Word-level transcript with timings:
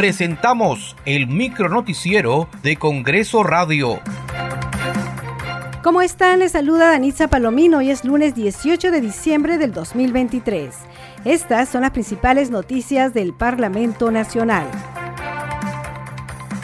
presentamos 0.00 0.96
el 1.04 1.26
micronoticiero 1.26 2.48
de 2.62 2.76
Congreso 2.76 3.42
Radio. 3.42 4.00
¿Cómo 5.82 6.00
están? 6.00 6.38
Les 6.38 6.52
saluda 6.52 6.88
Danitza 6.88 7.28
Palomino 7.28 7.82
y 7.82 7.90
es 7.90 8.06
lunes 8.06 8.34
18 8.34 8.92
de 8.92 9.02
diciembre 9.02 9.58
del 9.58 9.74
2023. 9.74 10.74
Estas 11.26 11.68
son 11.68 11.82
las 11.82 11.90
principales 11.90 12.48
noticias 12.50 13.12
del 13.12 13.34
Parlamento 13.34 14.10
Nacional. 14.10 14.64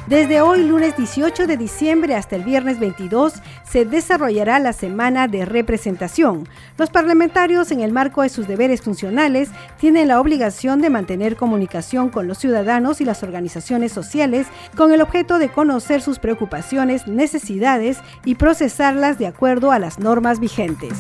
Desde 0.07 0.41
hoy, 0.41 0.62
lunes 0.62 0.96
18 0.96 1.48
de 1.48 1.57
diciembre 1.57 2.14
hasta 2.14 2.36
el 2.36 2.45
viernes 2.45 2.79
22, 2.79 3.34
se 3.68 3.84
desarrollará 3.84 4.61
la 4.61 4.73
semana 4.73 5.27
de 5.27 5.45
representación. 5.45 6.48
Los 6.79 6.91
parlamentarios, 6.91 7.73
en 7.73 7.80
el 7.80 7.91
marco 7.91 8.23
de 8.23 8.29
sus 8.29 8.46
deberes 8.46 8.82
funcionales, 8.82 9.50
tienen 9.80 10.06
la 10.06 10.20
obligación 10.20 10.80
de 10.80 10.91
mantener 10.91 11.34
comunicación 11.34 12.11
con 12.11 12.28
los 12.28 12.38
ciudadanos 12.38 13.00
y 13.00 13.05
las 13.05 13.24
organizaciones 13.24 13.91
sociales 13.91 14.47
con 14.77 14.92
el 14.92 15.00
objeto 15.00 15.41
de 15.41 15.48
conocer 15.48 16.00
sus 16.00 16.20
preocupaciones, 16.20 17.09
necesidades 17.09 17.98
y 18.25 18.36
procesarlas 18.36 19.19
de 19.19 19.27
acuerdo 19.27 19.73
a 19.73 19.80
las 19.80 19.98
normas 19.98 20.38
vigentes. 20.38 20.92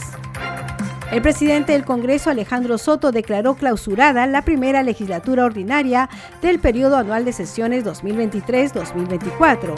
El 1.12 1.22
presidente 1.22 1.72
del 1.72 1.84
Congreso, 1.84 2.30
Alejandro 2.30 2.78
Soto, 2.78 3.12
declaró 3.12 3.54
clausurada 3.54 4.26
la 4.26 4.42
primera 4.42 4.82
legislatura 4.82 5.44
ordinaria 5.44 6.10
del 6.42 6.58
periodo 6.58 6.96
anual 6.96 7.24
de 7.24 7.32
sesiones 7.32 7.84
2023-2024. 7.84 9.72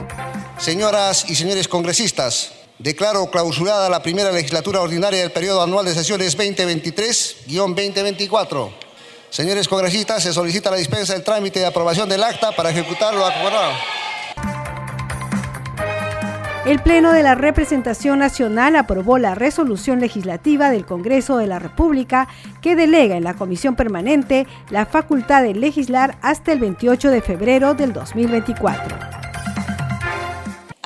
Señoras 0.59 1.29
y 1.29 1.35
señores 1.35 1.69
congresistas, 1.69 2.53
declaro 2.79 3.31
clausurada 3.31 3.91
la 3.91 4.03
primera 4.03 4.33
legislatura 4.33 4.81
ordinaria 4.81 5.21
del 5.21 5.31
periodo 5.31 5.61
anual 5.63 5.85
de 5.85 5.93
sesiones 5.93 6.35
2023-2024. 6.39 8.71
Señores 9.29 9.69
congresistas, 9.69 10.23
se 10.23 10.33
solicita 10.33 10.71
la 10.71 10.79
dispensa 10.79 11.13
del 11.13 11.25
trámite 11.25 11.61
de 11.61 11.67
aprobación 11.67 12.09
del 12.09 12.25
acta 12.25 12.53
para 12.53 12.71
ejecutarlo 12.71 13.27
acordado. 13.27 13.75
El 16.69 16.81
Pleno 16.81 17.15
de 17.15 17.23
la 17.23 17.35
Representación 17.35 18.19
Nacional 18.19 18.77
aprobó 18.77 19.17
la 19.17 19.35
resolución 19.35 20.01
legislativa 20.01 20.69
del 20.69 20.85
Congreso 20.85 21.39
de 21.39 21.47
la 21.47 21.59
República 21.59 22.29
que 22.61 22.77
delega 22.77 23.17
en 23.17 23.25
la 23.25 23.33
Comisión 23.33 23.75
Permanente 23.75 24.47
la 24.69 24.85
facultad 24.85 25.43
de 25.43 25.55
legislar 25.55 26.19
hasta 26.21 26.53
el 26.53 26.61
28 26.61 27.11
de 27.11 27.23
febrero 27.23 27.73
del 27.73 27.95
2024 27.95 29.18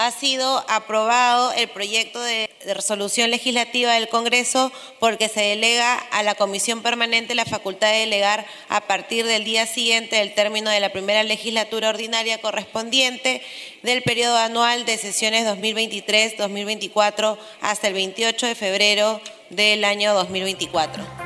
ha 0.07 0.11
sido 0.11 0.65
aprobado 0.69 1.53
el 1.53 1.69
proyecto 1.69 2.21
de, 2.21 2.51
resolución 2.65 3.31
legislativa 3.31 3.95
del 3.95 4.09
Congreso 4.09 4.73
porque 5.01 5.29
se 5.29 5.41
delega 5.41 5.95
a 5.95 6.23
la 6.23 6.37
Comisión 6.37 6.83
Permanente 6.83 7.35
la 7.35 7.45
facultad 7.45 7.91
de 7.91 8.01
delegar 8.01 8.47
a 8.69 8.83
partir 8.83 9.27
del 9.27 9.45
día 9.45 9.67
siguiente 9.67 10.17
del 10.17 10.35
término 10.35 10.71
de 10.71 10.79
la 10.79 10.93
primera 10.93 11.25
legislatura 11.25 11.89
ordinaria 11.89 12.41
correspondiente 12.41 13.43
del 13.83 14.03
periodo 14.03 14.37
anual 14.37 14.85
de 14.85 14.97
sesiones 14.97 15.45
2023-2024 15.47 17.37
hasta 17.61 17.89
el 17.89 17.95
28 17.95 18.47
de 18.47 18.55
febrero 18.55 19.21
del 19.51 19.85
año 19.85 20.15
2024. 20.15 21.22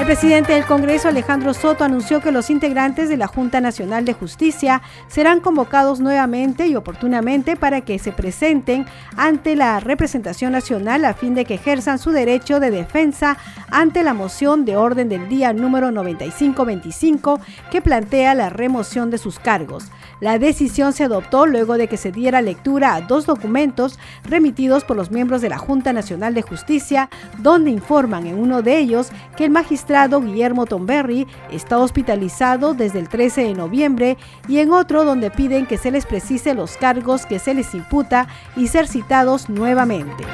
El 0.00 0.06
presidente 0.06 0.54
del 0.54 0.64
Congreso, 0.64 1.08
Alejandro 1.08 1.52
Soto, 1.52 1.84
anunció 1.84 2.22
que 2.22 2.32
los 2.32 2.48
integrantes 2.48 3.10
de 3.10 3.18
la 3.18 3.26
Junta 3.26 3.60
Nacional 3.60 4.06
de 4.06 4.14
Justicia 4.14 4.80
serán 5.08 5.40
convocados 5.40 6.00
nuevamente 6.00 6.66
y 6.66 6.74
oportunamente 6.74 7.54
para 7.54 7.82
que 7.82 7.98
se 7.98 8.10
presenten 8.10 8.86
ante 9.18 9.56
la 9.56 9.78
representación 9.78 10.52
nacional 10.52 11.04
a 11.04 11.12
fin 11.12 11.34
de 11.34 11.44
que 11.44 11.54
ejerzan 11.54 11.98
su 11.98 12.12
derecho 12.12 12.60
de 12.60 12.70
defensa 12.70 13.36
ante 13.70 14.02
la 14.02 14.14
moción 14.14 14.64
de 14.64 14.74
orden 14.74 15.10
del 15.10 15.28
día 15.28 15.52
número 15.52 15.90
9525 15.90 17.38
que 17.70 17.82
plantea 17.82 18.34
la 18.34 18.48
remoción 18.48 19.10
de 19.10 19.18
sus 19.18 19.38
cargos. 19.38 19.92
La 20.20 20.38
decisión 20.38 20.92
se 20.92 21.04
adoptó 21.04 21.46
luego 21.46 21.76
de 21.76 21.88
que 21.88 21.96
se 21.96 22.10
diera 22.10 22.42
lectura 22.42 22.94
a 22.94 23.00
dos 23.02 23.26
documentos 23.26 23.98
remitidos 24.24 24.84
por 24.84 24.96
los 24.96 25.10
miembros 25.10 25.40
de 25.40 25.48
la 25.48 25.58
Junta 25.58 25.92
Nacional 25.92 26.34
de 26.34 26.42
Justicia, 26.42 27.08
donde 27.38 27.70
informan 27.70 28.26
en 28.26 28.38
uno 28.38 28.62
de 28.62 28.78
ellos 28.78 29.10
que 29.36 29.44
el 29.44 29.50
magistrado 29.50 29.89
Guillermo 30.20 30.66
Tomberry 30.66 31.26
está 31.50 31.78
hospitalizado 31.78 32.74
desde 32.74 33.00
el 33.00 33.08
13 33.08 33.42
de 33.42 33.54
noviembre 33.54 34.16
y 34.48 34.58
en 34.58 34.72
otro 34.72 35.04
donde 35.04 35.30
piden 35.30 35.66
que 35.66 35.78
se 35.78 35.90
les 35.90 36.06
precise 36.06 36.54
los 36.54 36.76
cargos 36.76 37.26
que 37.26 37.40
se 37.40 37.54
les 37.54 37.74
imputa 37.74 38.28
y 38.56 38.68
ser 38.68 38.86
citados 38.86 39.48
nuevamente. 39.48 40.24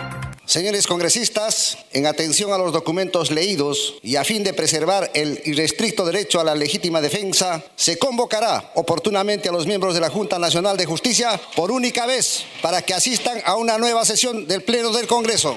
Señores 0.45 0.87
congresistas, 0.87 1.79
en 1.93 2.07
atención 2.07 2.53
a 2.53 2.59
los 2.59 2.73
documentos 2.73 3.33
leídos 3.33 3.95
y 4.03 4.15
a 4.15 4.25
fin 4.25 4.45
de 4.45 4.53
preservar 4.53 5.11
el 5.15 5.41
irrestricto 5.45 6.05
derecho 6.05 6.39
a 6.39 6.45
la 6.45 6.55
legítima 6.55 7.01
defensa, 7.01 7.65
se 7.75 7.99
convocará 7.99 8.71
oportunamente 8.75 9.49
a 9.49 9.53
los 9.53 9.67
miembros 9.67 9.95
de 9.95 10.01
la 10.01 10.11
Junta 10.11 10.39
Nacional 10.39 10.77
de 10.77 10.87
Justicia 10.87 11.41
por 11.57 11.73
única 11.73 12.07
vez 12.07 12.45
para 12.63 12.83
que 12.83 12.95
asistan 12.95 13.41
a 13.45 13.57
una 13.57 13.77
nueva 13.79 14.05
sesión 14.05 14.47
del 14.47 14.63
Pleno 14.63 14.93
del 14.93 15.09
Congreso. 15.09 15.57